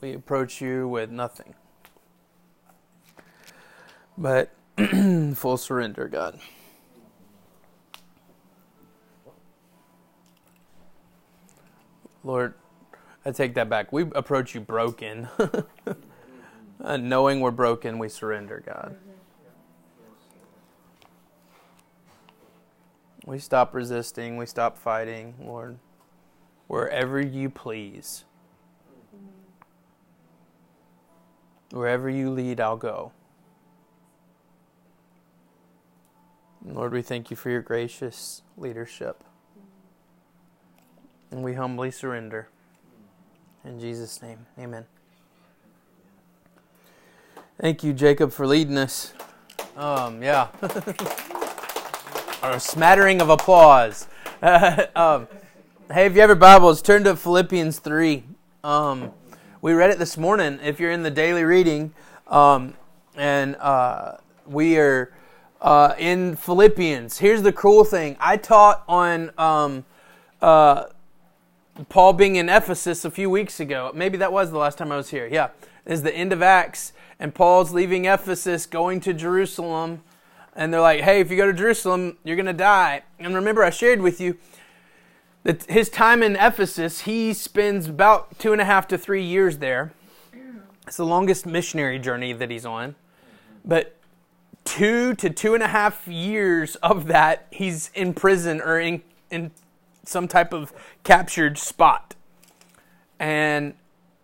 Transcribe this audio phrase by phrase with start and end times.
[0.00, 1.54] We approach you with nothing.
[4.16, 4.50] But
[5.34, 6.40] full surrender, God.
[12.24, 12.54] Lord,
[13.24, 13.92] I take that back.
[13.92, 15.28] We approach you broken.
[15.38, 15.64] and
[16.84, 18.96] uh, knowing we're broken, we surrender, God.
[23.26, 25.78] We stop resisting, we stop fighting, Lord.
[26.68, 28.24] Wherever you please.
[31.70, 33.12] Wherever you lead, I'll go.
[36.64, 39.24] Lord, we thank you for your gracious leadership.
[41.30, 42.48] And we humbly surrender.
[43.64, 44.86] In Jesus' name, amen.
[47.60, 49.12] Thank you, Jacob, for leading us.
[49.76, 50.48] Um, yeah.
[52.42, 54.08] a smattering of applause.
[54.42, 55.28] um,
[55.92, 58.24] hey, if you have your Bibles, turn to Philippians 3.
[58.64, 59.12] Um,
[59.62, 61.92] we read it this morning if you're in the daily reading.
[62.28, 62.74] Um,
[63.14, 65.12] and uh, we are
[65.60, 67.18] uh, in Philippians.
[67.18, 69.84] Here's the cool thing I taught on um,
[70.40, 70.84] uh,
[71.90, 73.90] Paul being in Ephesus a few weeks ago.
[73.94, 75.28] Maybe that was the last time I was here.
[75.30, 75.50] Yeah.
[75.84, 80.02] Is the end of Acts, and Paul's leaving Ephesus, going to Jerusalem.
[80.54, 83.02] And they're like, hey, if you go to Jerusalem, you're going to die.
[83.18, 84.36] And remember, I shared with you
[85.68, 89.92] his time in Ephesus, he spends about two and a half to three years there.
[90.86, 92.94] It's the longest missionary journey that he's on.
[93.64, 93.96] But
[94.64, 99.50] two to two and a half years of that, he's in prison or in, in
[100.04, 100.72] some type of
[101.04, 102.14] captured spot.
[103.18, 103.74] And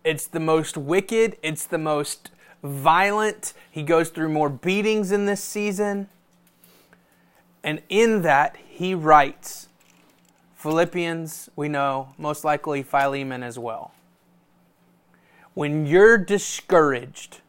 [0.03, 2.31] it's the most wicked, it's the most
[2.63, 3.53] violent.
[3.69, 6.09] He goes through more beatings in this season.
[7.63, 9.66] And in that, he writes
[10.57, 13.93] Philippians, we know, most likely Philemon as well.
[15.53, 17.41] When you're discouraged,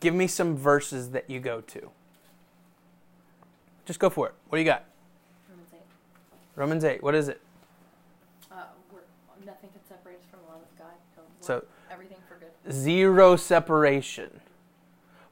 [0.00, 1.90] give me some verses that you go to.
[3.86, 4.34] Just go for it.
[4.48, 4.84] What do you got?
[5.48, 5.78] Romans 8.
[6.56, 7.02] Romans 8.
[7.02, 7.40] What is it?
[8.50, 8.56] Uh,
[8.92, 8.98] we're,
[9.46, 10.92] nothing can separate us from the love of God.
[11.40, 12.72] So, everything for good.
[12.72, 14.40] Zero separation.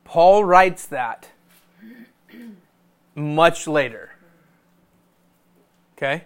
[0.05, 1.31] Paul writes that
[3.17, 4.13] much later.
[5.97, 6.25] Okay?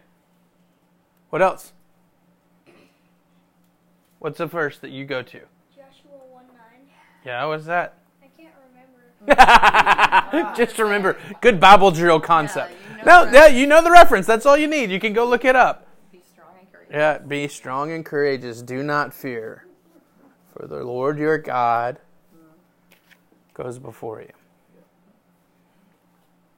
[1.30, 1.72] What else?
[4.18, 5.41] What's the verse that you go to?
[5.74, 6.54] Joshua 1 9.
[7.24, 7.94] Yeah, what's that?
[8.22, 8.54] I can't
[9.24, 10.54] remember.
[10.56, 12.72] Just remember, good Bible drill concept.
[12.98, 14.26] you know no, yeah, you know the reference.
[14.26, 14.90] That's all you need.
[14.90, 15.86] You can go look it up.
[16.12, 16.94] Be strong and courageous.
[16.94, 18.60] Yeah, be strong and courageous.
[18.60, 19.66] Do not fear,
[20.52, 21.98] for the Lord your God
[23.54, 24.32] goes before you.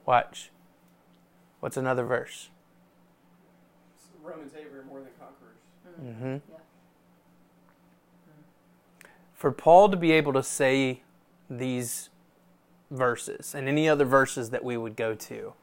[0.06, 0.50] Watch.
[1.60, 2.48] What's another verse?
[4.22, 5.58] Romans 8, we're more than conquerors.
[6.00, 6.52] Mm-hmm.
[6.52, 6.58] Yeah.
[9.34, 11.02] For Paul to be able to say
[11.50, 12.08] these
[12.90, 15.54] verses and any other verses that we would go to,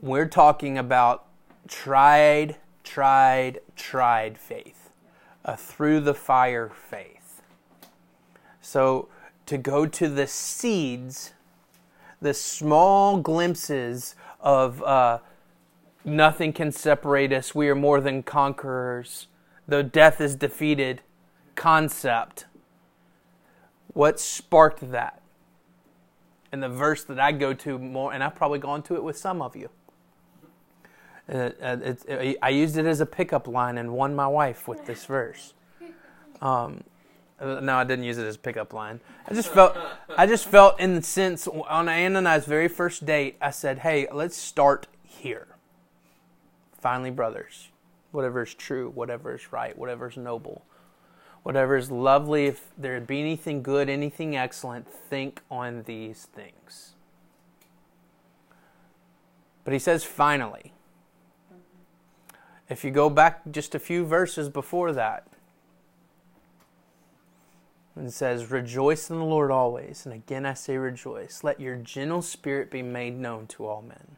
[0.00, 1.26] we're talking about
[1.68, 4.90] tried, tried, tried faith,
[5.44, 7.42] a through the fire faith.
[8.60, 9.08] So
[9.46, 11.32] to go to the seeds,
[12.20, 15.18] the small glimpses of uh,
[16.04, 19.26] nothing can separate us, we are more than conquerors,
[19.66, 21.00] though death is defeated
[21.54, 22.46] concept.
[23.92, 25.22] What sparked that?
[26.52, 29.16] And the verse that I go to more, and I've probably gone to it with
[29.16, 29.70] some of you.
[31.28, 34.68] Uh, uh, it's- uh, I used it as a pickup line and won my wife
[34.68, 35.54] with this verse.
[36.42, 36.84] Um,
[37.40, 39.00] uh, no, I didn't use it as a pickup line.
[39.26, 39.76] I just felt,
[40.16, 43.80] I just felt in the sense on Ann and I's very first date, I said,
[43.80, 45.53] "Hey, let's start here."
[46.84, 47.70] Finally, brothers,
[48.12, 50.66] whatever is true, whatever is right, whatever is noble,
[51.42, 56.92] whatever is lovely, if there be anything good, anything excellent, think on these things.
[59.64, 60.74] But he says, finally.
[62.68, 65.26] If you go back just a few verses before that,
[67.96, 70.04] it says, Rejoice in the Lord always.
[70.04, 71.42] And again I say, Rejoice.
[71.42, 74.16] Let your gentle spirit be made known to all men.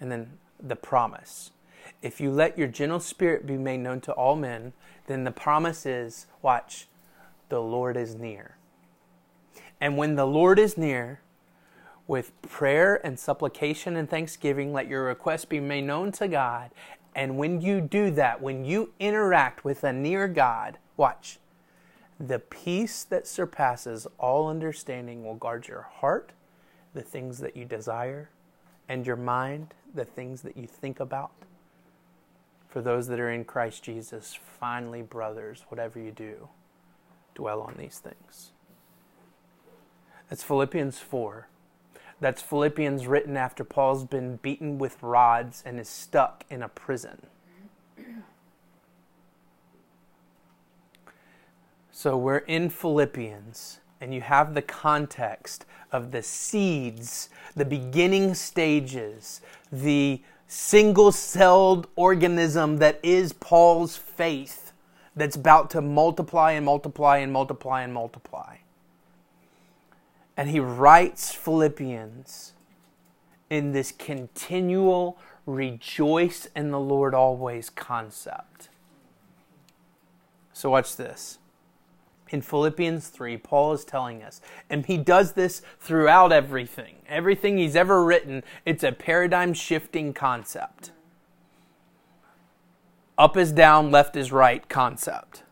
[0.00, 1.50] And then the promise.
[2.02, 4.72] If you let your gentle spirit be made known to all men,
[5.06, 6.86] then the promise is watch,
[7.48, 8.56] the Lord is near.
[9.80, 11.20] And when the Lord is near,
[12.08, 16.70] with prayer and supplication and thanksgiving, let your request be made known to God.
[17.14, 21.38] And when you do that, when you interact with a near God, watch,
[22.18, 26.32] the peace that surpasses all understanding will guard your heart,
[26.94, 28.30] the things that you desire,
[28.88, 31.32] and your mind, the things that you think about.
[32.68, 34.38] for those that are in Christ Jesus.
[34.60, 36.48] Finally, brothers, whatever you do,
[37.34, 38.50] dwell on these things.
[40.28, 41.48] That's Philippians 4.
[42.20, 47.26] That's Philippians written after Paul's been beaten with rods and is stuck in a prison.
[51.90, 59.40] So we're in Philippians, and you have the context of the seeds, the beginning stages,
[59.72, 64.72] the single celled organism that is Paul's faith
[65.16, 68.56] that's about to multiply and multiply and multiply and multiply.
[70.36, 72.52] And he writes Philippians
[73.50, 78.68] in this continual rejoice in the Lord always concept.
[80.52, 81.37] So, watch this.
[82.30, 86.96] In Philippians 3, Paul is telling us, and he does this throughout everything.
[87.08, 90.90] Everything he's ever written, it's a paradigm shifting concept.
[93.16, 95.42] Up is down, left is right concept.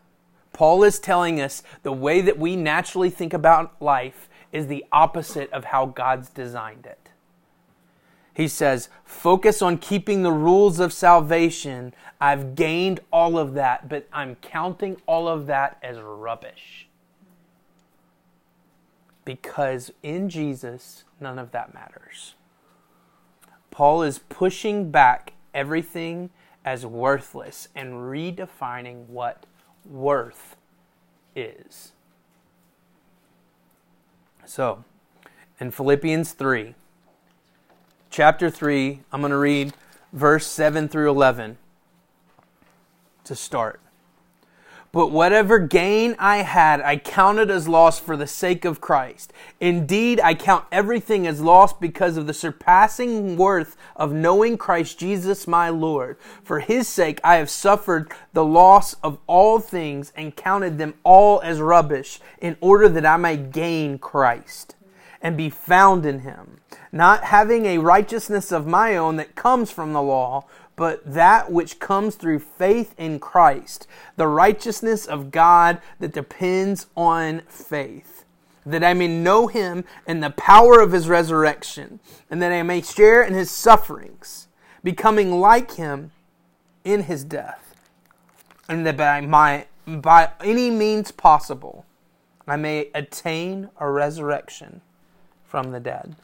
[0.53, 5.51] Paul is telling us the way that we naturally think about life is the opposite
[5.51, 7.06] of how God's designed it.
[8.37, 11.91] He says, focus on keeping the rules of salvation.
[12.21, 16.87] I've gained all of that, but I'm counting all of that as rubbish.
[19.25, 22.35] Because in Jesus, none of that matters.
[23.71, 26.29] Paul is pushing back everything
[26.63, 29.47] as worthless and redefining what
[29.83, 30.55] worth
[31.35, 31.91] is.
[34.45, 34.83] So,
[35.59, 36.75] in Philippians 3,
[38.17, 39.75] chapter 3, I'm going to read
[40.11, 41.59] verse 7 through 11
[43.25, 43.79] to start.
[44.91, 49.33] But whatever gain I had, I counted as loss for the sake of Christ.
[49.59, 55.45] Indeed, I count everything as loss because of the surpassing worth of knowing Christ Jesus
[55.45, 56.17] my Lord.
[56.43, 61.39] For his sake, I have suffered the loss of all things and counted them all
[61.41, 64.73] as rubbish in order that I may gain Christ
[65.21, 66.59] and be found in him,
[66.91, 70.45] not having a righteousness of my own that comes from the law
[70.77, 77.41] but that which comes through faith in Christ, the righteousness of God that depends on
[77.49, 78.23] faith,
[78.63, 81.99] that I may know him and the power of his resurrection,
[82.29, 84.47] and that I may share in his sufferings,
[84.83, 86.11] becoming like him
[86.83, 87.75] in his death,
[88.69, 91.87] and that by, my, by any means possible
[92.47, 94.81] I may attain a resurrection
[95.47, 96.15] from the dead.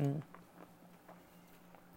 [0.00, 0.22] Mm.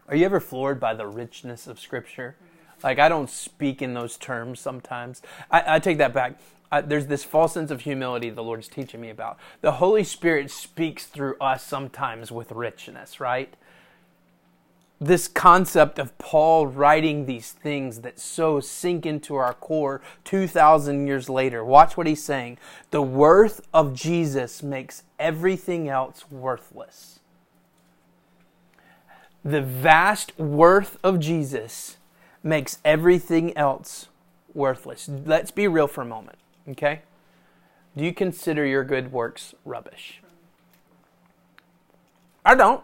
[0.07, 2.35] Are you ever floored by the richness of Scripture?
[2.83, 5.21] Like, I don't speak in those terms sometimes.
[5.49, 6.39] I, I take that back.
[6.85, 9.37] There's this false sense of humility the Lord's teaching me about.
[9.61, 13.53] The Holy Spirit speaks through us sometimes with richness, right?
[15.01, 21.27] This concept of Paul writing these things that so sink into our core 2,000 years
[21.27, 21.65] later.
[21.65, 22.59] Watch what he's saying.
[22.91, 27.19] The worth of Jesus makes everything else worthless
[29.43, 31.97] the vast worth of Jesus
[32.43, 34.07] makes everything else
[34.53, 35.09] worthless.
[35.09, 36.37] Let's be real for a moment,
[36.69, 37.01] okay?
[37.97, 40.21] Do you consider your good works rubbish?
[42.45, 42.83] I don't.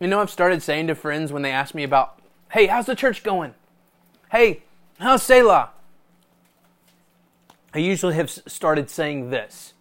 [0.00, 2.20] You know, I've started saying to friends when they ask me about,
[2.52, 3.54] hey, how's the church going?
[4.30, 4.62] Hey,
[4.98, 5.70] how's Selah?
[7.74, 9.74] I usually have started saying this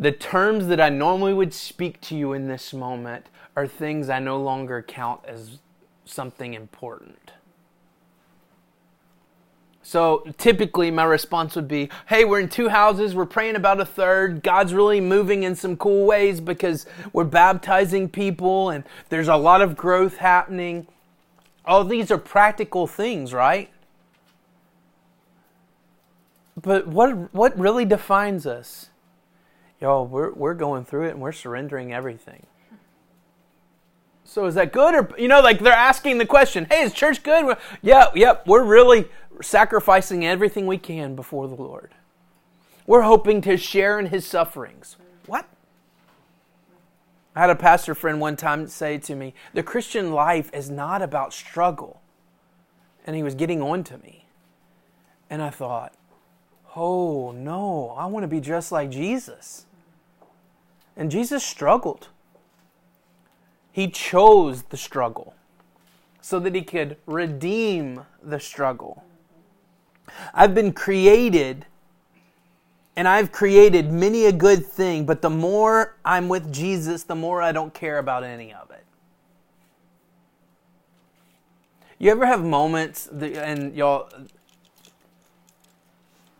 [0.00, 4.18] the terms that I normally would speak to you in this moment are things I
[4.18, 5.58] no longer count as
[6.06, 7.32] something important.
[9.90, 13.84] So typically, my response would be Hey, we're in two houses, we're praying about a
[13.84, 14.40] third.
[14.40, 19.62] God's really moving in some cool ways because we're baptizing people and there's a lot
[19.62, 20.86] of growth happening.
[21.64, 23.68] All these are practical things, right?
[26.62, 28.90] But what, what really defines us?
[29.80, 32.46] y'all, we're, we're going through it and we're surrendering everything.
[34.30, 34.94] So is that good?
[34.94, 37.56] Or, you know, like they're asking the question, hey, is church good?
[37.82, 39.08] Yeah, yep, we're really
[39.42, 41.94] sacrificing everything we can before the Lord.
[42.86, 44.96] We're hoping to share in his sufferings.
[45.26, 45.48] What?
[47.34, 51.00] I had a pastor friend one time say to me, the Christian life is not
[51.00, 52.00] about struggle.
[53.06, 54.26] And he was getting on to me.
[55.30, 55.94] And I thought,
[56.74, 59.66] oh no, I want to be just like Jesus.
[60.96, 62.08] And Jesus struggled.
[63.72, 65.34] He chose the struggle
[66.20, 69.04] so that he could redeem the struggle.
[70.34, 71.66] I've been created
[72.96, 77.40] and I've created many a good thing, but the more I'm with Jesus, the more
[77.40, 78.84] I don't care about any of it.
[81.98, 84.10] You ever have moments, that, and y'all,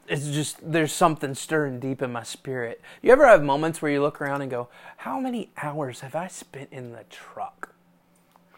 [0.09, 2.81] it's just, there's something stirring deep in my spirit.
[3.01, 6.29] You ever have moments where you look around and go, How many hours have I
[6.29, 7.75] spent in the truck?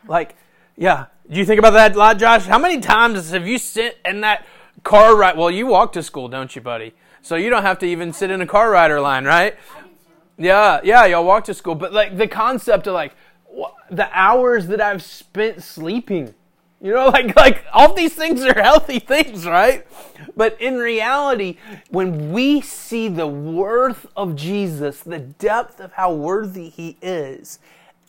[0.08, 0.36] Like,
[0.76, 2.46] yeah, do you think about that a lot, Josh?
[2.46, 4.46] How many times have you sit in that
[4.82, 5.36] car ride?
[5.36, 6.94] Well, you walk to school, don't you, buddy?
[7.22, 9.56] So you don't have to even sit in a car rider line, right?
[10.36, 11.74] Yeah, yeah, y'all walk to school.
[11.74, 13.14] But like the concept of like
[13.90, 16.34] the hours that I've spent sleeping,
[16.80, 19.86] you know, like like all these things are healthy things, right?
[20.36, 21.58] But in reality,
[21.90, 27.60] when we see the worth of Jesus, the depth of how worthy he is,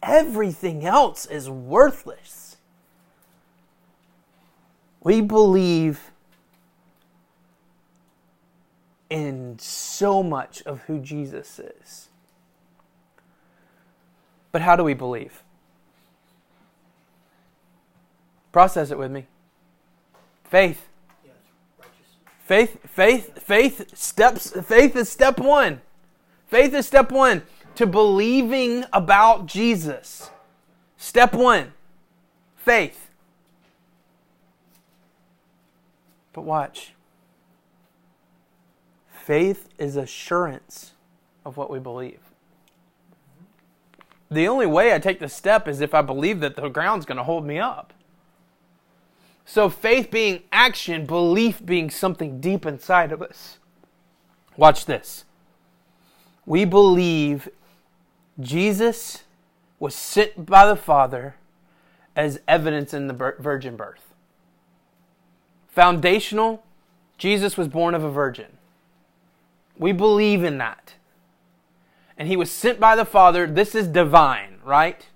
[0.01, 2.57] everything else is worthless.
[5.03, 6.12] We believe
[9.13, 12.09] in so much of who Jesus is.
[14.51, 15.43] But how do we believe?
[18.51, 19.27] Process it with me.
[20.45, 20.87] Faith.
[22.39, 25.79] Faith, faith, faith steps faith is step 1.
[26.47, 27.43] Faith is step 1
[27.75, 30.31] to believing about Jesus.
[30.97, 31.71] Step 1.
[32.57, 33.11] Faith.
[36.33, 36.92] But watch.
[39.25, 40.91] Faith is assurance
[41.45, 42.19] of what we believe.
[44.29, 47.19] The only way I take the step is if I believe that the ground's going
[47.19, 47.93] to hold me up.
[49.45, 53.59] So, faith being action, belief being something deep inside of us.
[54.57, 55.23] Watch this.
[56.45, 57.47] We believe
[58.41, 59.23] Jesus
[59.79, 61.35] was sent by the Father
[62.13, 64.13] as evidence in the virgin birth.
[65.69, 66.63] Foundational,
[67.17, 68.57] Jesus was born of a virgin.
[69.77, 70.95] We believe in that.
[72.17, 73.47] And he was sent by the Father.
[73.47, 75.07] This is divine, right?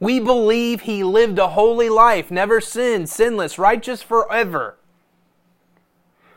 [0.00, 4.76] We believe he lived a holy life, never sinned, sinless, righteous forever.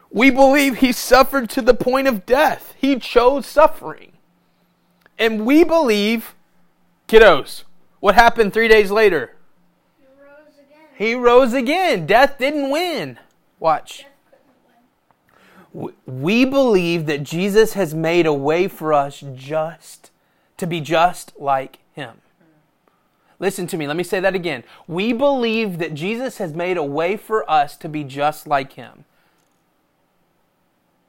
[0.09, 2.75] We believe he suffered to the point of death.
[2.77, 4.13] He chose suffering.
[5.19, 6.35] And we believe,
[7.07, 7.63] kiddos,
[7.99, 9.35] what happened three days later?
[9.99, 10.87] He rose again.
[10.95, 12.05] He rose again.
[12.05, 13.19] Death didn't win.
[13.59, 14.05] Watch.
[16.05, 20.09] We believe that Jesus has made a way for us just
[20.57, 22.21] to be just like him.
[23.39, 24.63] Listen to me, let me say that again.
[24.87, 29.05] We believe that Jesus has made a way for us to be just like him.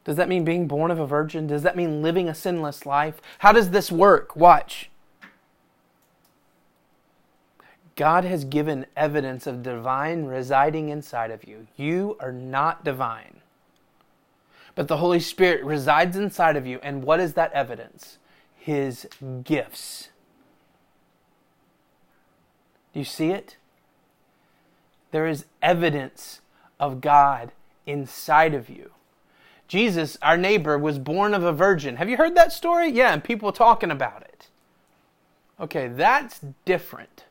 [0.04, 1.46] Does that mean being born of a virgin?
[1.46, 3.22] Does that mean living a sinless life?
[3.38, 4.36] How does this work?
[4.36, 4.90] Watch.
[7.96, 11.66] God has given evidence of divine residing inside of you.
[11.76, 13.37] You are not divine.
[14.78, 16.78] But the Holy Spirit resides inside of you.
[16.84, 18.18] And what is that evidence?
[18.56, 19.08] His
[19.42, 20.10] gifts.
[22.92, 23.56] Do you see it?
[25.10, 26.42] There is evidence
[26.78, 27.50] of God
[27.86, 28.92] inside of you.
[29.66, 31.96] Jesus, our neighbor, was born of a virgin.
[31.96, 32.88] Have you heard that story?
[32.88, 34.46] Yeah, and people talking about it.
[35.58, 37.24] Okay, that's different.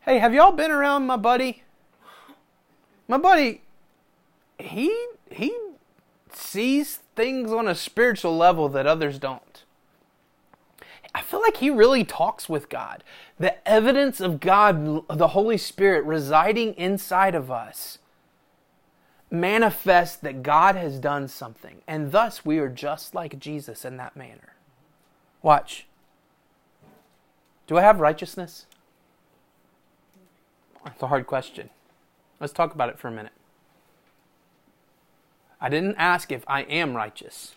[0.00, 1.62] Hey, have y'all been around my buddy?
[3.06, 3.62] My buddy,
[4.58, 5.56] he he
[6.32, 9.64] sees things on a spiritual level that others don't.
[11.14, 13.02] I feel like he really talks with God.
[13.38, 17.98] The evidence of God, the Holy Spirit residing inside of us,
[19.30, 21.82] manifests that God has done something.
[21.86, 24.54] And thus we are just like Jesus in that manner.
[25.42, 25.86] Watch.
[27.66, 28.66] Do I have righteousness?
[30.84, 31.70] That's a hard question.
[32.40, 33.32] Let's talk about it for a minute.
[35.60, 37.56] I didn't ask if I am righteous,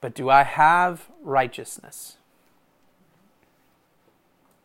[0.00, 2.16] but do I have righteousness?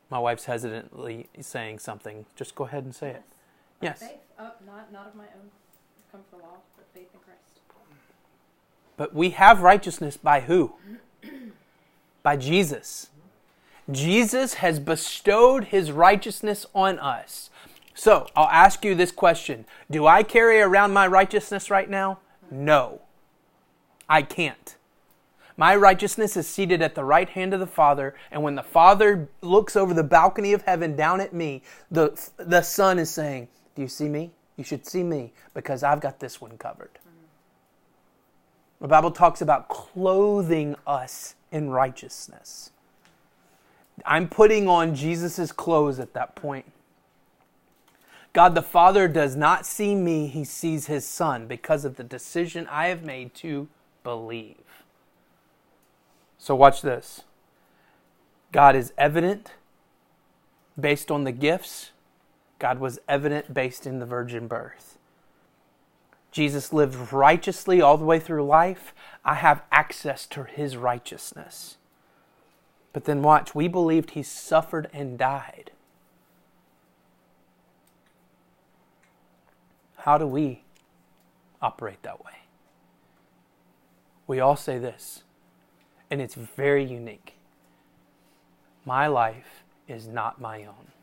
[0.10, 2.26] My wife's hesitantly saying something.
[2.36, 3.24] Just go ahead and say it.
[3.82, 4.00] Yes.
[4.00, 5.52] Faith, oh, not, not of my own.
[5.98, 7.60] I've come from the law, but faith in Christ.
[8.98, 10.74] But we have righteousness by who?
[12.24, 13.10] by Jesus.
[13.92, 17.50] Jesus has bestowed his righteousness on us.
[17.94, 22.20] So I'll ask you this question Do I carry around my righteousness right now?
[22.52, 23.02] No.
[24.08, 24.76] I can't.
[25.58, 29.28] My righteousness is seated at the right hand of the Father, and when the Father
[29.42, 33.82] looks over the balcony of heaven down at me, the, the Son is saying, Do
[33.82, 34.32] you see me?
[34.56, 36.98] You should see me because I've got this one covered.
[38.80, 42.72] The Bible talks about clothing us in righteousness.
[44.06, 46.66] I'm putting on Jesus' clothes at that point.
[48.34, 52.68] God the Father does not see me, he sees his Son because of the decision
[52.70, 53.68] I have made to
[54.04, 54.56] believe.
[56.38, 57.24] So, watch this
[58.52, 59.54] God is evident
[60.80, 61.92] based on the gifts,
[62.60, 64.98] God was evident based in the virgin birth.
[66.32, 68.94] Jesus lived righteously all the way through life.
[69.26, 71.78] I have access to his righteousness.
[72.94, 75.72] But then watch, we believed he suffered and died.
[80.10, 80.64] How do we
[81.62, 82.32] operate that way?
[84.26, 85.22] We all say this,
[86.10, 87.36] and it's very unique.
[88.86, 90.94] My life is not my own.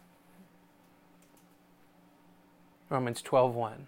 [2.90, 3.86] Romans 12:1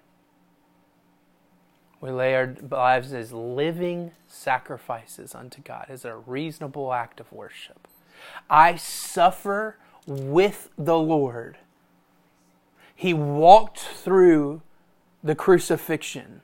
[2.01, 7.89] We lay our lives as living sacrifices unto God as a reasonable act of worship.
[8.49, 11.59] I suffer with the Lord.
[12.95, 14.63] He walked through
[15.23, 16.41] the crucifixion.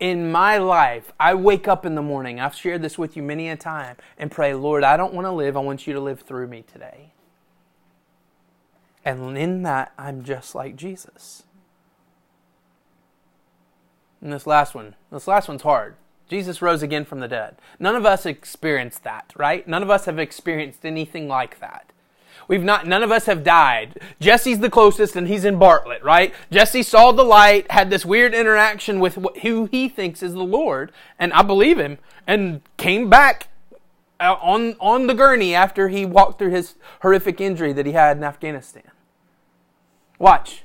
[0.00, 3.48] In my life, I wake up in the morning, I've shared this with you many
[3.48, 6.20] a time, and pray, Lord, I don't want to live, I want you to live
[6.20, 7.12] through me today.
[9.04, 11.44] And in that, I'm just like Jesus.
[14.20, 15.96] And this last one, this last one's hard.
[16.28, 17.56] Jesus rose again from the dead.
[17.78, 19.68] None of us experienced that, right?
[19.68, 21.92] None of us have experienced anything like that.
[22.46, 24.00] We've not, none of us have died.
[24.20, 26.34] Jesse's the closest and he's in Bartlett, right?
[26.50, 30.92] Jesse saw the light, had this weird interaction with who he thinks is the Lord,
[31.18, 33.48] and I believe him, and came back
[34.20, 38.16] uh, on, on the gurney after he walked through his horrific injury that he had
[38.16, 38.90] in Afghanistan.
[40.18, 40.64] Watch.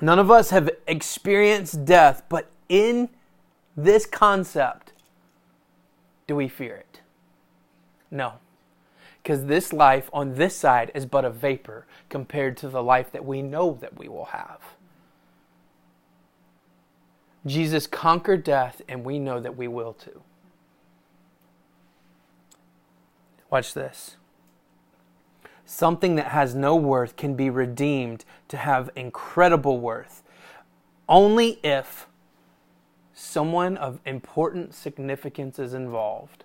[0.00, 3.08] None of us have experienced death, but in
[3.76, 4.92] this concept,
[6.26, 7.00] do we fear it?
[8.10, 8.34] No.
[9.22, 13.24] Because this life on this side is but a vapor compared to the life that
[13.24, 14.60] we know that we will have.
[17.46, 20.22] Jesus conquered death, and we know that we will too.
[23.50, 24.16] Watch this.
[25.64, 30.22] Something that has no worth can be redeemed to have incredible worth
[31.08, 32.06] only if
[33.12, 36.44] someone of important significance is involved.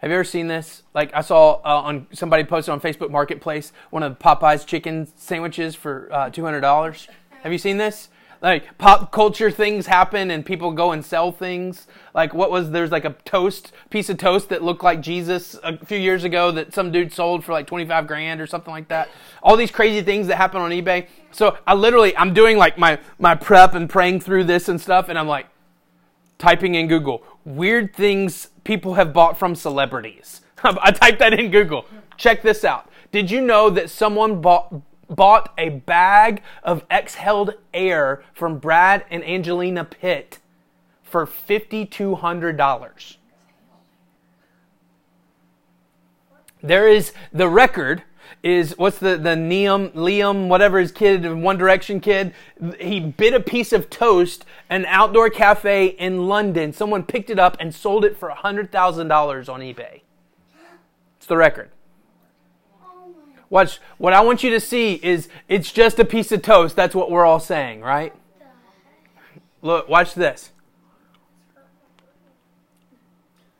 [0.00, 0.82] Have you ever seen this?
[0.94, 5.74] Like I saw uh, on somebody posted on Facebook Marketplace one of Popeye's chicken sandwiches
[5.74, 7.06] for uh, two hundred dollars.
[7.42, 8.08] Have you seen this?
[8.40, 11.86] Like pop culture things happen and people go and sell things.
[12.14, 15.76] Like what was there's like a toast piece of toast that looked like Jesus a
[15.84, 18.88] few years ago that some dude sold for like twenty five grand or something like
[18.88, 19.10] that.
[19.42, 21.08] All these crazy things that happen on eBay.
[21.30, 25.10] So I literally I'm doing like my my prep and praying through this and stuff,
[25.10, 25.48] and I'm like
[26.38, 30.40] typing in Google weird things people have bought from celebrities.
[30.64, 31.86] I typed that in Google.
[32.16, 32.88] Check this out.
[33.12, 39.24] Did you know that someone bought bought a bag of exhaled air from Brad and
[39.24, 40.38] Angelina Pitt
[41.02, 43.16] for $5200?
[46.62, 48.04] There is the record
[48.42, 52.32] is what's the the Liam Liam whatever his kid One Direction kid
[52.78, 56.72] he bit a piece of toast an outdoor cafe in London.
[56.72, 60.02] Someone picked it up and sold it for hundred thousand dollars on eBay.
[61.18, 61.70] It's the record.
[63.50, 66.76] Watch what I want you to see is it's just a piece of toast.
[66.76, 68.14] That's what we're all saying right?
[69.62, 70.52] Look watch this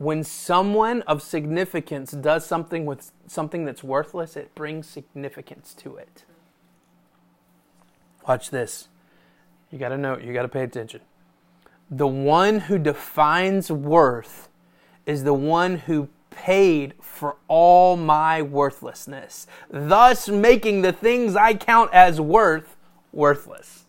[0.00, 6.24] when someone of significance does something with something that's worthless, it brings significance to it.
[8.26, 8.88] Watch this.
[9.70, 11.02] You got to know, you got to pay attention.
[11.90, 14.48] The one who defines worth
[15.04, 21.92] is the one who paid for all my worthlessness, thus making the things I count
[21.92, 22.74] as worth
[23.12, 23.84] worthless.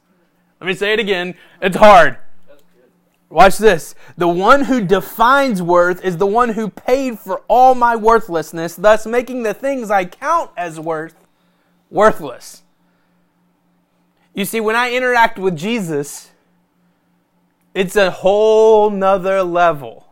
[0.59, 1.35] Let me say it again.
[1.61, 2.17] It's hard.
[3.31, 3.95] Watch this.
[4.17, 9.05] The one who defines worth is the one who paid for all my worthlessness, thus
[9.05, 11.15] making the things I count as worth
[11.89, 12.63] worthless.
[14.33, 16.31] You see, when I interact with Jesus,
[17.73, 20.07] it's a whole nother level.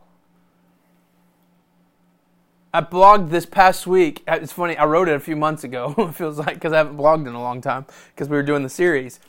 [2.73, 4.23] I blogged this past week.
[4.27, 5.93] Uh, it's funny, I wrote it a few months ago.
[5.97, 8.63] it feels like because I haven't blogged in a long time because we were doing
[8.63, 9.19] the series.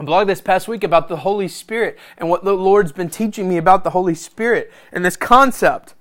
[0.00, 3.50] I blogged this past week about the Holy Spirit and what the Lord's been teaching
[3.50, 5.92] me about the Holy Spirit and this concept.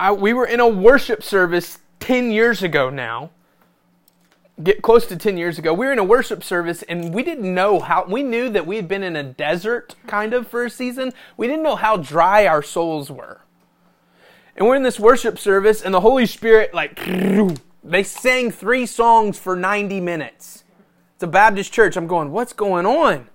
[0.00, 3.30] I, we were in a worship service 10 years ago now.
[4.60, 5.72] Get close to 10 years ago.
[5.72, 8.74] We were in a worship service and we didn't know how, we knew that we
[8.74, 11.12] had been in a desert kind of for a season.
[11.36, 13.42] We didn't know how dry our souls were.
[14.56, 16.98] And we're in this worship service and the Holy Spirit like
[17.84, 20.61] They sang three songs for 90 minutes.
[21.22, 21.96] A Baptist church.
[21.96, 23.28] I'm going, what's going on?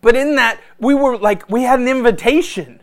[0.00, 2.80] But in that, we were like, we had an invitation.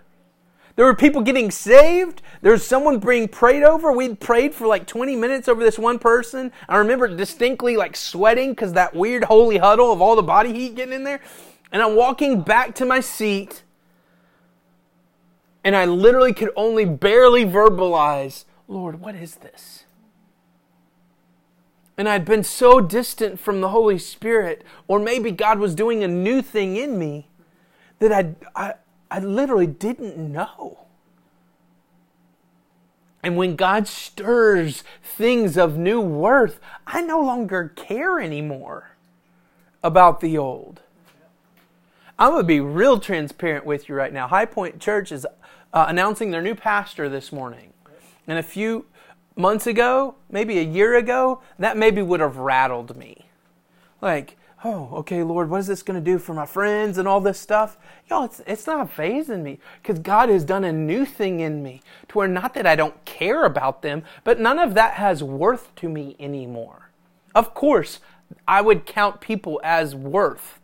[0.75, 2.21] There were people getting saved.
[2.43, 3.91] There was someone being prayed over.
[3.91, 6.51] We'd prayed for like 20 minutes over this one person.
[6.69, 10.75] I remember distinctly like sweating because that weird holy huddle of all the body heat
[10.75, 11.19] getting in there.
[11.71, 13.63] And I'm walking back to my seat,
[15.63, 19.83] and I literally could only barely verbalize, Lord, what is this?
[21.97, 26.07] And I'd been so distant from the Holy Spirit, or maybe God was doing a
[26.07, 27.27] new thing in me
[27.99, 28.73] that I, I,
[29.09, 30.79] I literally didn't know.
[33.23, 38.91] And when God stirs things of new worth, I no longer care anymore
[39.83, 40.81] about the old.
[42.19, 44.27] I'm going to be real transparent with you right now.
[44.27, 45.25] High Point Church is
[45.73, 47.73] uh, announcing their new pastor this morning.
[48.27, 48.85] And a few
[49.37, 53.29] months ago, maybe a year ago, that maybe would have rattled me.
[54.01, 57.21] Like, oh, okay, Lord, what is this going to do for my friends and all
[57.21, 57.77] this stuff?
[58.09, 61.81] Y'all, it's, it's not fazing me because God has done a new thing in me
[62.09, 65.73] to where not that I don't care about them, but none of that has worth
[65.75, 66.89] to me anymore.
[67.35, 67.99] Of course,
[68.47, 70.59] I would count people as worth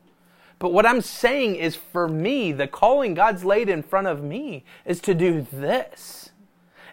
[0.63, 4.63] but what I'm saying is for me, the calling God's laid in front of me
[4.85, 6.29] is to do this.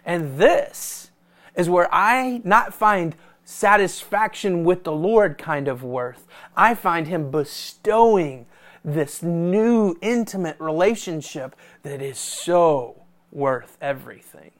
[0.05, 1.10] And this
[1.55, 6.27] is where I not find satisfaction with the Lord kind of worth.
[6.55, 8.45] I find Him bestowing
[8.83, 14.51] this new intimate relationship that is so worth everything.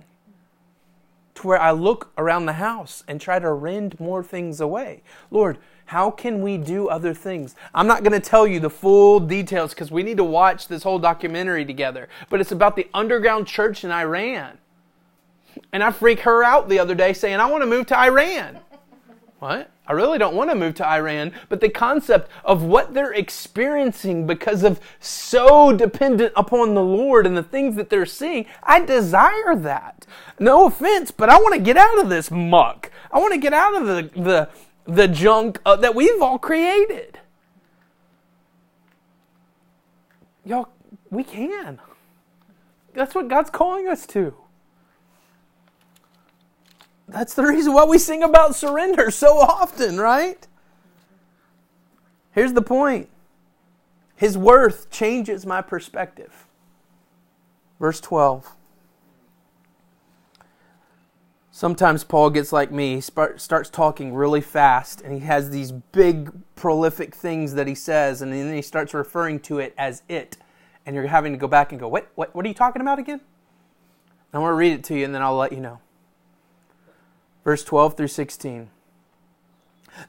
[1.36, 5.01] To where I look around the house and try to rend more things away.
[5.32, 7.56] Lord, how can we do other things?
[7.73, 10.84] I'm not going to tell you the full details because we need to watch this
[10.84, 12.08] whole documentary together.
[12.30, 14.58] But it's about the underground church in Iran.
[15.71, 18.59] And I freak her out the other day saying, I want to move to Iran.
[19.39, 19.71] What?
[19.87, 24.27] I really don't want to move to Iran, but the concept of what they're experiencing
[24.27, 29.55] because of so dependent upon the Lord and the things that they're seeing, I desire
[29.55, 30.05] that.
[30.39, 32.91] No offense, but I want to get out of this muck.
[33.11, 34.49] I want to get out of the, the,
[34.85, 37.19] the junk uh, that we've all created.
[40.45, 40.69] Y'all,
[41.09, 41.79] we can.
[42.93, 44.35] That's what God's calling us to.
[47.12, 50.47] That's the reason why we sing about surrender so often, right?
[52.32, 53.10] Here's the point
[54.15, 56.45] His worth changes my perspective.
[57.80, 58.56] Verse 12.
[61.52, 66.32] Sometimes Paul gets like me, he starts talking really fast, and he has these big,
[66.56, 70.38] prolific things that he says, and then he starts referring to it as it.
[70.86, 73.00] And you're having to go back and go, what, what, what are you talking about
[73.00, 73.19] again?
[74.34, 75.80] I'm going to read it to you, and then I'll let you know.
[77.43, 78.69] Verse 12 through 16.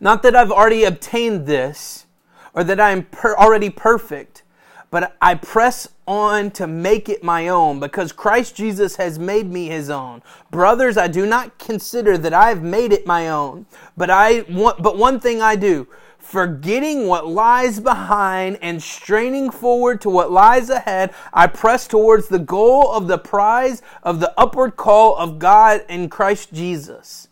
[0.01, 2.07] Not that I've already obtained this,
[2.55, 4.43] or that I am per- already perfect,
[4.91, 9.69] but I press on to make it my own because Christ Jesus has made me
[9.69, 10.23] his own.
[10.51, 13.65] Brothers, I do not consider that I have made it my own,
[13.97, 15.89] but I want, but one thing I do,
[16.23, 22.39] forgetting what lies behind and straining forward to what lies ahead, I press towards the
[22.39, 27.29] goal of the prize of the upward call of God in Christ Jesus.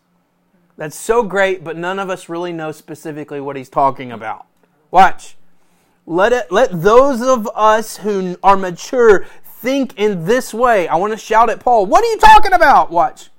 [0.76, 4.46] That's so great, but none of us really know specifically what he's talking about.
[4.90, 5.36] Watch.
[6.04, 10.88] Let it let those of us who are mature think in this way.
[10.88, 11.86] I want to shout at Paul.
[11.86, 12.90] What are you talking about?
[12.90, 13.30] Watch.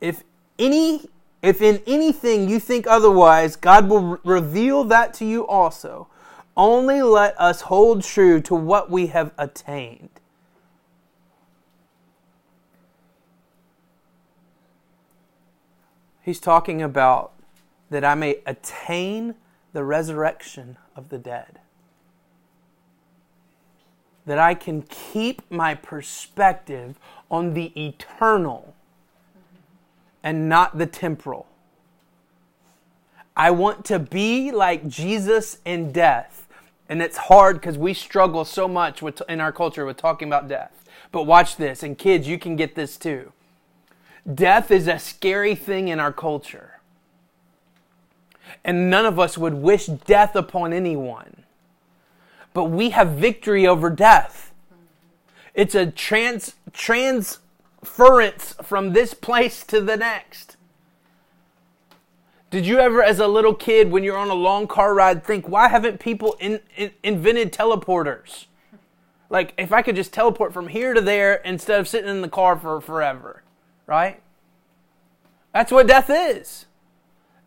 [0.00, 0.24] If
[0.58, 1.09] any
[1.42, 6.08] if in anything you think otherwise, God will re- reveal that to you also.
[6.56, 10.20] Only let us hold true to what we have attained.
[16.22, 17.32] He's talking about
[17.88, 19.34] that I may attain
[19.72, 21.58] the resurrection of the dead.
[24.26, 26.98] That I can keep my perspective
[27.30, 28.74] on the eternal
[30.22, 31.46] and not the temporal.
[33.36, 36.48] I want to be like Jesus in death.
[36.88, 40.48] And it's hard because we struggle so much with, in our culture with talking about
[40.48, 40.72] death.
[41.12, 43.32] But watch this, and kids, you can get this too.
[44.32, 46.80] Death is a scary thing in our culture
[48.64, 51.44] and none of us would wish death upon anyone.
[52.52, 54.52] But we have victory over death.
[55.54, 57.38] It's a trans
[57.82, 60.56] transference from this place to the next.
[62.50, 65.48] Did you ever, as a little kid, when you're on a long car ride, think,
[65.48, 68.46] why haven't people in, in, invented teleporters?
[69.28, 72.28] Like, if I could just teleport from here to there instead of sitting in the
[72.28, 73.44] car for forever,
[73.86, 74.20] right?
[75.54, 76.66] That's what death is.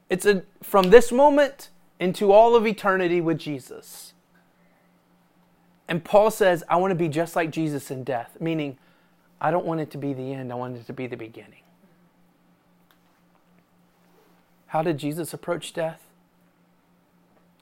[0.09, 1.69] It's a from this moment
[1.99, 4.13] into all of eternity with Jesus.
[5.89, 8.77] And Paul says, I want to be just like Jesus in death, meaning
[9.43, 11.59] I don't want it to be the end, I want it to be the beginning.
[14.67, 16.01] How did Jesus approach death?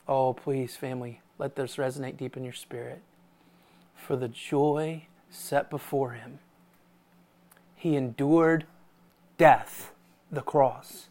[0.06, 3.02] Oh, please, family, let this resonate deep in your spirit.
[3.96, 6.38] For the joy set before him,
[7.74, 8.64] he endured
[9.36, 9.92] death,
[10.30, 11.08] the cross.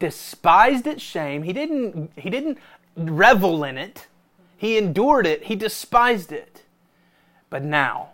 [0.00, 1.44] Despised its shame.
[1.44, 2.58] He didn't, he didn't
[2.96, 4.08] revel in it.
[4.56, 5.44] He endured it.
[5.44, 6.64] He despised it.
[7.48, 8.13] But now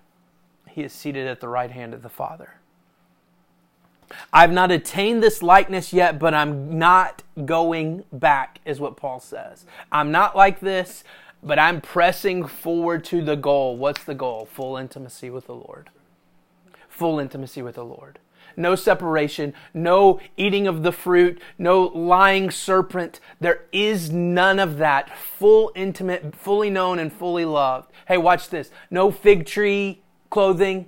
[0.71, 2.55] he is seated at the right hand of the Father.
[4.33, 9.65] I've not attained this likeness yet, but I'm not going back, is what Paul says.
[9.93, 11.05] I'm not like this,
[11.43, 13.77] but I'm pressing forward to the goal.
[13.77, 14.47] What's the goal?
[14.47, 15.91] Full intimacy with the Lord.
[16.89, 18.19] Full intimacy with the Lord.
[18.57, 23.21] No separation, no eating of the fruit, no lying serpent.
[23.39, 25.17] There is none of that.
[25.17, 27.93] Full intimate, fully known, and fully loved.
[28.09, 28.71] Hey, watch this.
[28.91, 30.87] No fig tree clothing,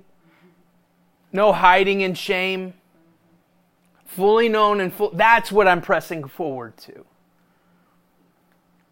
[1.31, 2.73] no hiding in shame
[4.13, 5.09] fully known and full.
[5.11, 7.05] That's what I'm pressing forward to.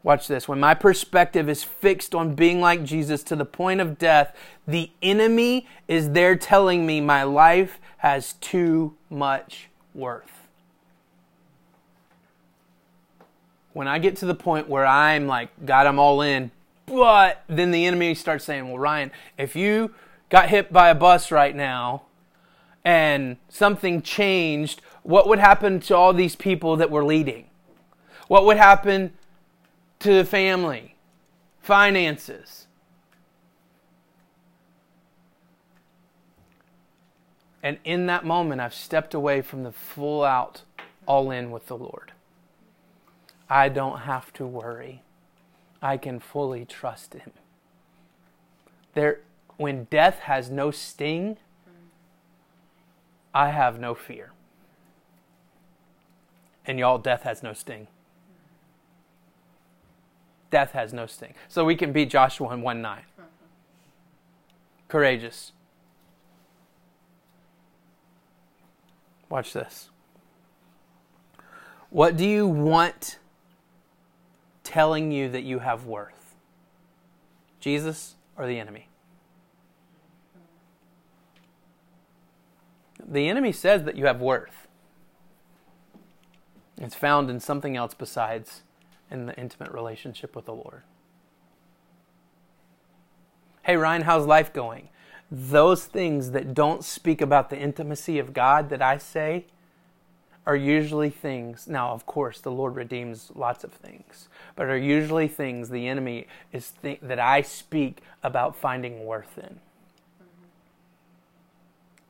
[0.03, 0.47] Watch this.
[0.47, 4.35] When my perspective is fixed on being like Jesus to the point of death,
[4.67, 10.47] the enemy is there telling me my life has too much worth.
[13.73, 16.49] When I get to the point where I'm like, God, I'm all in,
[16.87, 19.93] but then the enemy starts saying, Well, Ryan, if you
[20.31, 22.03] got hit by a bus right now
[22.83, 27.45] and something changed, what would happen to all these people that were leading?
[28.27, 29.13] What would happen
[29.99, 30.95] to the family?
[31.61, 32.65] Finances?
[37.61, 40.61] And in that moment, I've stepped away from the full out,
[41.05, 42.13] all in with the Lord.
[43.49, 45.03] I don't have to worry.
[45.81, 47.31] I can fully trust Him.
[48.93, 49.19] There,
[49.61, 51.37] when death has no sting,
[53.33, 54.31] I have no fear.
[56.65, 57.87] And y'all, death has no sting.
[60.49, 61.33] Death has no sting.
[61.47, 63.01] So we can beat Joshua in 1 9.
[64.87, 65.53] Courageous.
[69.29, 69.89] Watch this.
[71.89, 73.19] What do you want
[74.63, 76.35] telling you that you have worth?
[77.59, 78.87] Jesus or the enemy?
[83.07, 84.67] The enemy says that you have worth.
[86.77, 88.63] It's found in something else besides
[89.09, 90.83] in the intimate relationship with the Lord.
[93.63, 94.89] Hey, Ryan, how's life going?
[95.29, 99.45] Those things that don't speak about the intimacy of God that I say
[100.45, 101.67] are usually things.
[101.67, 106.27] Now, of course, the Lord redeems lots of things, but are usually things the enemy
[106.51, 109.59] is th- that I speak about finding worth in.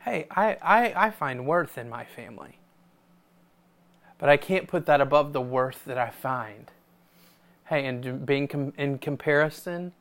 [0.03, 2.57] Hey, I, I, I find worth in my family.
[4.17, 6.71] But I can't put that above the worth that I find.
[7.65, 9.93] Hey, and being com- in comparison,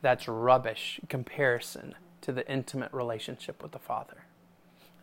[0.00, 4.24] that's rubbish comparison to the intimate relationship with the Father.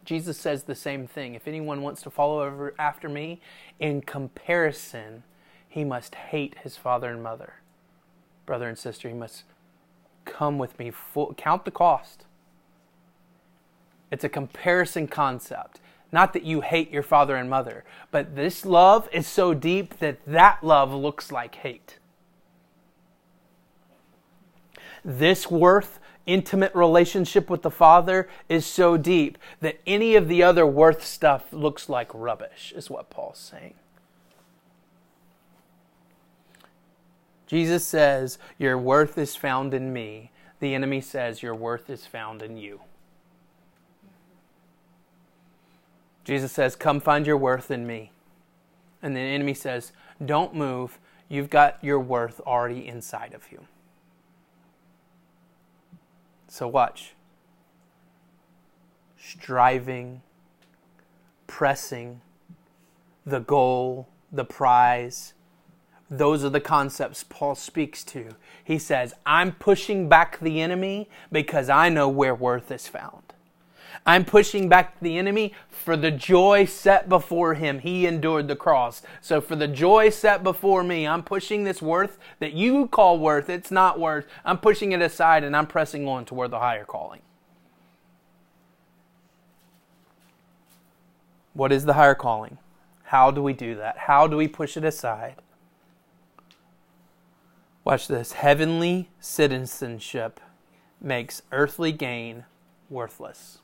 [0.06, 1.36] Jesus says the same thing.
[1.36, 3.42] If anyone wants to follow after me,
[3.80, 5.24] in comparison,
[5.68, 7.56] he must hate his father and mother.
[8.46, 9.44] Brother and sister, he must
[10.24, 12.26] come with me full count the cost.
[14.16, 15.82] It's a comparison concept.
[16.10, 20.26] Not that you hate your father and mother, but this love is so deep that
[20.26, 22.00] that love looks like hate.
[25.04, 30.66] This worth, intimate relationship with the Father is so deep that any of the other
[30.66, 33.74] worth stuff looks like rubbish, is what Paul's saying.
[37.48, 40.32] Jesus says, Your worth is found in me.
[40.62, 42.80] The enemy says, Your worth is found in you.
[46.26, 48.12] Jesus says, Come find your worth in me.
[49.02, 51.00] And the enemy says, Don't move.
[51.30, 53.66] You've got your worth already inside of you.
[56.48, 57.14] So watch.
[59.18, 60.22] Striving,
[61.48, 62.22] pressing,
[63.26, 65.34] the goal, the prize.
[66.10, 68.36] Those are the concepts Paul speaks to.
[68.64, 73.25] He says, I'm pushing back the enemy because I know where worth is found.
[74.06, 77.80] I'm pushing back the enemy for the joy set before him.
[77.80, 79.02] He endured the cross.
[79.22, 83.50] So for the joy set before me, I'm pushing this worth that you call worth.
[83.50, 84.26] It's not worth.
[84.44, 87.22] I'm pushing it aside and I'm pressing on toward the higher calling.
[91.54, 92.58] What is the higher calling?
[93.04, 93.98] How do we do that?
[93.98, 95.36] How do we push it aside?
[97.86, 98.34] Watch this.
[98.34, 100.40] Heavenly citizenship
[101.00, 102.46] makes earthly gain
[102.90, 103.60] worthless.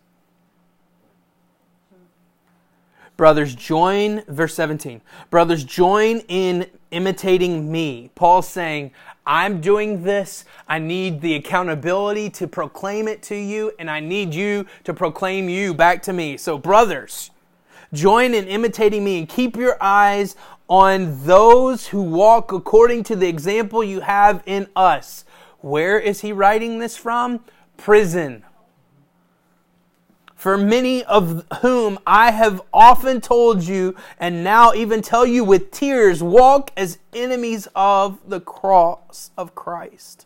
[3.18, 5.02] Brothers, join, verse 17.
[5.30, 8.10] Brothers, join in imitating me.
[8.16, 8.92] Paul's saying,
[9.26, 10.46] I'm doing this.
[10.68, 15.50] I need the accountability to proclaim it to you, and I need you to proclaim
[15.50, 16.38] you back to me.
[16.38, 17.30] So, brothers,
[17.94, 20.36] join in imitating me and keep your eyes
[20.68, 25.26] on those who walk according to the example you have in us.
[25.60, 27.42] Where is he writing this from?
[27.78, 28.44] Prison
[30.42, 35.70] for many of whom I have often told you, and now even tell you with
[35.70, 40.26] tears, walk as enemies of the cross of Christ.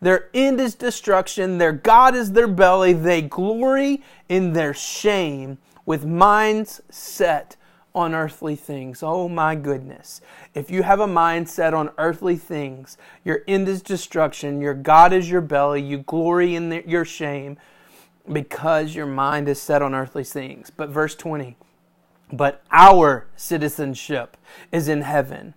[0.00, 6.06] Their end is destruction, their God is their belly, they glory in their shame with
[6.06, 7.56] minds set
[7.94, 9.02] on earthly things.
[9.02, 10.22] Oh my goodness.
[10.54, 15.12] If you have a mind set on earthly things, your end is destruction, your God
[15.12, 17.58] is your belly, you glory in the, your shame
[18.32, 20.70] because your mind is set on earthly things.
[20.70, 21.56] But verse 20,
[22.32, 24.36] but our citizenship
[24.72, 25.54] is in heaven.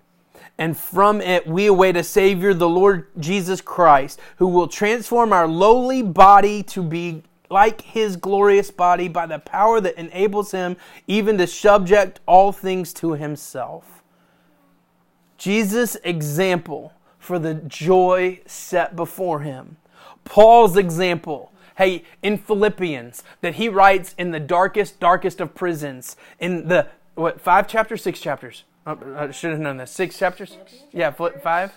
[0.57, 5.47] And from it we await a Savior, the Lord Jesus Christ, who will transform our
[5.47, 11.37] lowly body to be like his glorious body by the power that enables him even
[11.37, 14.03] to subject all things to himself.
[15.37, 19.77] Jesus' example for the joy set before him.
[20.23, 26.67] Paul's example hey, in Philippians, that he writes in the darkest, darkest of prisons, in
[26.67, 28.63] the, what, five chapters, six chapters?
[28.85, 29.91] Oh, I should have known this.
[29.91, 30.57] Six chapters?
[30.91, 31.73] Yeah, five?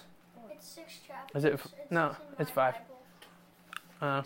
[0.50, 1.44] It's six chapters.
[1.44, 1.60] Is it?
[1.90, 2.74] No, it's five.
[4.00, 4.22] Uh,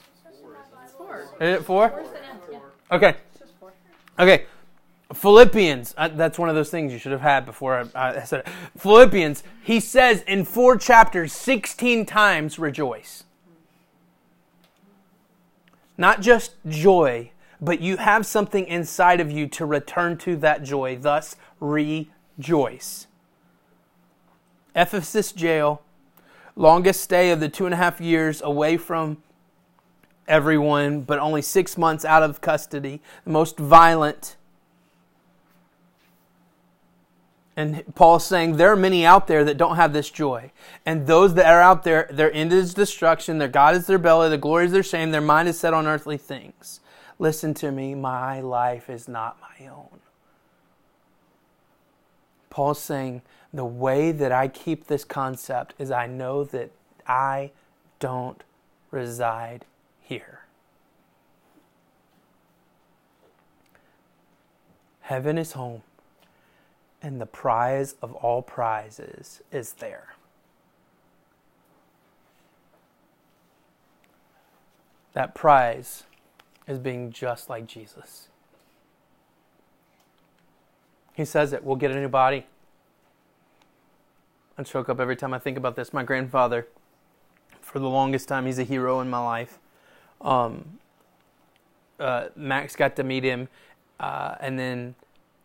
[0.96, 1.28] Four.
[1.40, 1.88] is it four?
[1.90, 2.58] Four's the end, yeah.
[2.90, 3.14] Okay.
[3.30, 3.72] It's just four.
[4.18, 4.46] Okay.
[5.14, 8.40] Philippians, uh, that's one of those things you should have had before I, I said
[8.40, 8.48] it.
[8.76, 13.24] Philippians, he says in four chapters, 16 times, rejoice.
[15.98, 20.96] Not just joy, but you have something inside of you to return to that joy,
[20.96, 23.08] thus, rejoice.
[24.76, 25.82] Ephesus jail,
[26.54, 29.20] longest stay of the two and a half years away from
[30.28, 34.36] everyone, but only six months out of custody, the most violent.
[37.58, 40.52] And Paul's saying there are many out there that don't have this joy.
[40.86, 44.28] And those that are out there, their end is destruction, their God is their belly,
[44.28, 46.78] their glory is their shame, their mind is set on earthly things.
[47.18, 49.98] Listen to me, my life is not my own.
[52.48, 56.70] Paul's saying the way that I keep this concept is I know that
[57.08, 57.50] I
[57.98, 58.40] don't
[58.92, 59.64] reside
[60.00, 60.42] here.
[65.00, 65.82] Heaven is home,
[67.02, 70.14] and the prize of all prizes is there.
[75.12, 76.04] That prize
[76.66, 78.28] is being just like Jesus.
[81.14, 82.46] He says it, we'll get a new body.
[84.56, 85.92] I choke up every time I think about this.
[85.92, 86.66] My grandfather,
[87.60, 89.58] for the longest time, he's a hero in my life.
[90.20, 90.78] Um,
[91.98, 93.48] uh, Max got to meet him,
[93.98, 94.94] uh, and then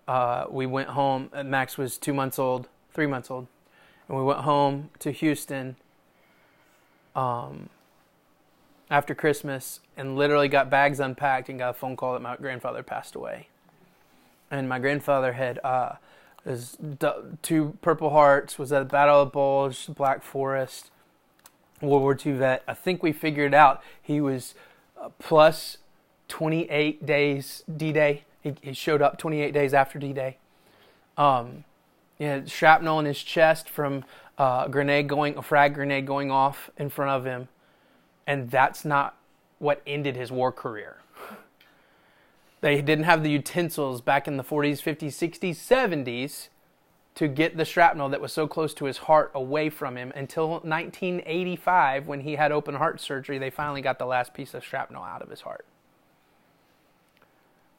[0.08, 1.30] uh, we went home.
[1.46, 3.48] Max was two months old, three months old,
[4.08, 5.76] and we went home to Houston
[7.16, 7.70] um,
[8.90, 12.84] after Christmas, and literally got bags unpacked and got a phone call that my grandfather
[12.84, 13.48] passed away.
[14.52, 15.94] And my grandfather had uh,
[16.46, 16.78] his
[17.42, 20.92] two Purple Hearts, was at the Battle of Bulge, Black Forest,
[21.82, 22.64] World War II vet.
[22.68, 24.54] I think we figured out he was
[25.02, 25.78] uh, plus
[26.28, 28.24] 28 days D-Day.
[28.44, 30.38] He, he showed up 28 days after D-Day.
[31.18, 31.64] Um,
[32.18, 34.04] he had shrapnel in his chest from
[34.38, 37.48] uh, a grenade going, a frag grenade going off in front of him,
[38.28, 39.18] and that's not
[39.60, 40.98] what ended his war career.
[42.62, 46.48] They didn't have the utensils back in the 40s, 50s, 60s, 70s
[47.16, 50.50] to get the shrapnel that was so close to his heart away from him until
[50.50, 53.38] 1985 when he had open heart surgery.
[53.38, 55.66] They finally got the last piece of shrapnel out of his heart.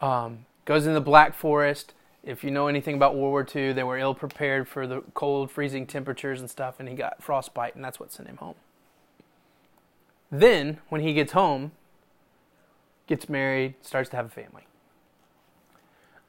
[0.01, 1.95] Um, goes in the Black Forest.
[2.23, 5.51] If you know anything about World War II, they were ill prepared for the cold,
[5.51, 8.55] freezing temperatures and stuff, and he got frostbite, and that's what sent him home.
[10.31, 11.73] Then, when he gets home,
[13.07, 14.67] gets married, starts to have a family.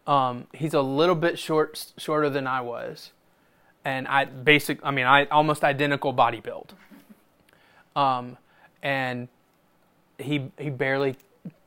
[0.05, 3.11] Um, he's a little bit short, shorter than I was,
[3.83, 4.79] and I basic.
[4.83, 6.73] I mean, I almost identical body build.
[7.95, 8.37] Um,
[8.83, 9.29] and
[10.19, 11.15] he he barely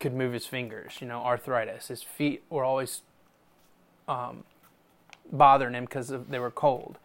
[0.01, 0.95] could move his fingers.
[1.01, 1.89] You know, arthritis.
[1.89, 3.03] His feet were always
[4.07, 4.45] um,
[5.31, 6.99] bothering him because they were cold.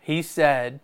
[0.00, 0.80] He said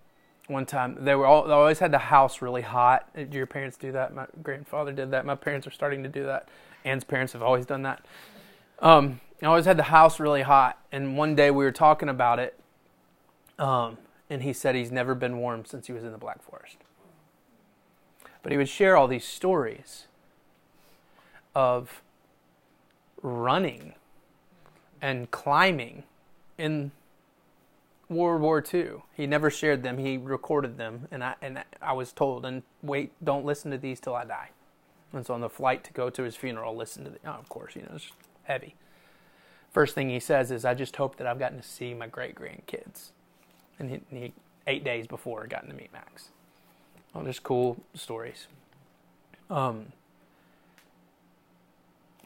[0.50, 3.14] one time they were all, they always had the house really hot.
[3.14, 4.14] Did your parents do that?
[4.14, 5.24] My grandfather did that.
[5.24, 6.48] My parents are starting to do that.
[6.84, 8.04] Ann's parents have always done that.
[8.80, 12.38] Um, I always had the house really hot, and one day we were talking about
[12.38, 12.58] it,
[13.58, 13.96] um,
[14.28, 16.76] and he said he's never been warm since he was in the Black Forest.
[18.42, 20.06] But he would share all these stories
[21.54, 22.02] of
[23.22, 23.94] running
[25.02, 26.04] and climbing
[26.58, 26.92] in
[28.08, 29.02] World War II.
[29.14, 29.98] He never shared them.
[29.98, 34.00] He recorded them, and I and I was told, and wait, don't listen to these
[34.00, 34.50] till I die.
[35.12, 37.18] And so on the flight to go to his funeral, listen to the.
[37.24, 38.10] Oh, of course, you know it's
[38.44, 38.74] heavy.
[39.70, 42.34] First thing he says is, "I just hope that I've gotten to see my great
[42.34, 43.10] grandkids,"
[43.78, 44.32] and he, he
[44.66, 46.30] eight days before gotten to meet Max.
[47.14, 48.46] Oh, just cool stories.
[49.48, 49.92] Um,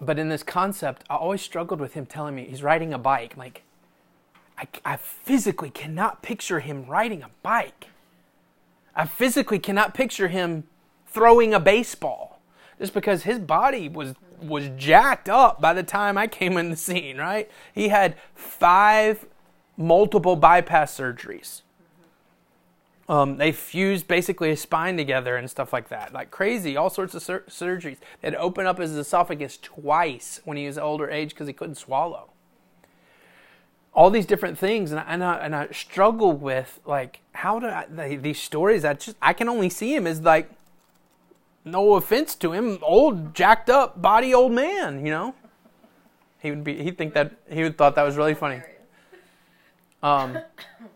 [0.01, 3.37] but in this concept, I always struggled with him telling me he's riding a bike.
[3.37, 3.63] Like,
[4.59, 7.87] I, I physically cannot picture him riding a bike.
[8.95, 10.65] I physically cannot picture him
[11.07, 12.41] throwing a baseball
[12.79, 16.77] just because his body was was jacked up by the time I came in the
[16.77, 17.51] scene, right?
[17.73, 19.27] He had five
[19.77, 21.63] multiple bypass surgeries.
[23.09, 27.15] Um, they fused basically his spine together and stuff like that, like crazy, all sorts
[27.15, 27.99] of sur- surgeries.
[28.23, 32.31] They'd open up his esophagus twice when he was older age because he couldn't swallow.
[33.93, 37.67] All these different things, and I, and I, and I struggle with like how do
[37.67, 38.85] I, they, these stories?
[38.85, 40.51] I just I can only see him as like,
[41.65, 45.35] no offense to him, old jacked up body old man, you know.
[46.41, 48.63] He would be he'd think that he would thought that was really funny.
[50.03, 50.39] Um,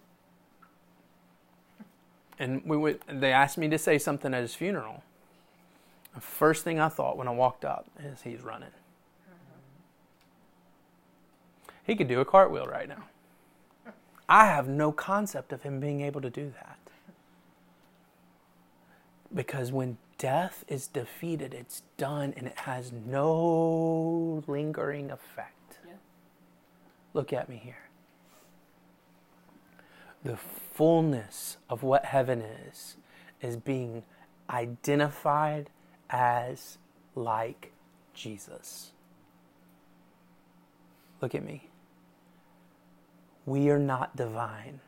[2.39, 5.03] and we went, they asked me to say something at his funeral.
[6.15, 8.71] The first thing I thought when I walked up is he's running.
[11.85, 13.05] He could do a cartwheel right now.
[14.29, 16.79] I have no concept of him being able to do that.
[19.35, 25.79] Because when death is defeated, it's done and it has no lingering effect.
[25.87, 25.95] Yeah.
[27.15, 27.88] Look at me here.
[30.29, 32.97] The fullness of what heaven is,
[33.41, 34.03] is being
[34.51, 35.71] identified
[36.11, 36.77] as
[37.15, 37.73] like
[38.13, 38.91] Jesus.
[41.23, 41.71] Look at me.
[43.47, 44.81] We are not divine.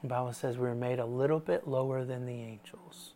[0.00, 3.12] The Bible says we're made a little bit lower than the angels.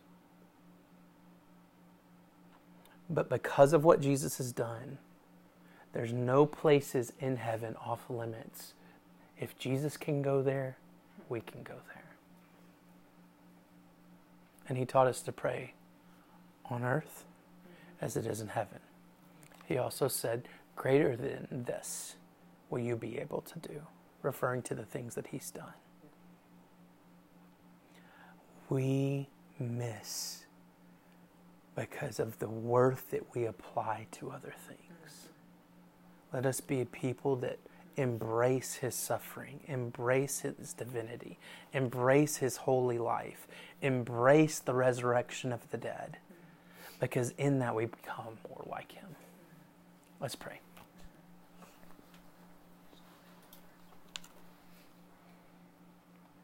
[3.09, 4.99] But because of what Jesus has done,
[5.93, 8.75] there's no places in heaven off limits.
[9.39, 10.77] If Jesus can go there,
[11.29, 12.03] we can go there.
[14.67, 15.73] And he taught us to pray
[16.65, 17.25] on earth
[18.01, 18.79] as it is in heaven.
[19.65, 22.15] He also said, Greater than this
[22.69, 23.81] will you be able to do,
[24.21, 25.73] referring to the things that he's done.
[28.69, 29.27] We
[29.59, 30.45] miss
[31.75, 35.29] because of the worth that we apply to other things.
[36.31, 37.57] Let us be a people that
[37.99, 41.37] embrace his suffering, embrace his divinity,
[41.73, 43.47] embrace his holy life,
[43.81, 46.17] embrace the resurrection of the dead,
[46.99, 49.15] because in that we become more like him.
[50.21, 50.59] Let's pray.